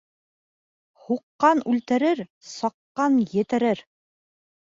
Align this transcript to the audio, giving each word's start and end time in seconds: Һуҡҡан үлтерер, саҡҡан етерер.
Һуҡҡан 1.01 1.61
үлтерер, 1.73 2.21
саҡҡан 2.53 3.19
етерер. 3.37 3.87